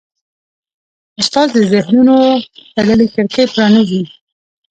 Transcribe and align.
استاد 1.19 1.47
د 1.53 1.57
ذهنونو 1.71 2.15
تړلې 2.75 3.07
کړکۍ 3.13 3.45
پرانیزي. 3.53 4.03